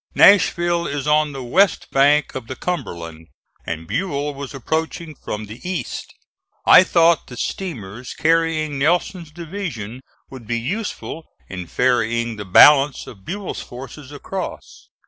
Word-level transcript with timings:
Nashville 0.15 0.87
is 0.87 1.05
on 1.05 1.31
the 1.31 1.43
west 1.43 1.91
bank 1.91 2.33
of 2.33 2.47
the 2.47 2.55
Cumberland, 2.55 3.27
and 3.67 3.85
Buell 3.87 4.33
was 4.33 4.51
approaching 4.51 5.13
from 5.13 5.45
the 5.45 5.59
east. 5.63 6.11
I 6.65 6.83
thought 6.83 7.27
the 7.27 7.37
steamers 7.37 8.15
carrying 8.15 8.79
Nelson's 8.79 9.29
division 9.29 10.01
would 10.31 10.47
be 10.47 10.59
useful 10.59 11.27
in 11.49 11.67
ferrying 11.67 12.37
the 12.37 12.45
balance 12.45 13.05
of 13.05 13.23
Buell's 13.25 13.61
forces 13.61 14.11
across. 14.11 14.89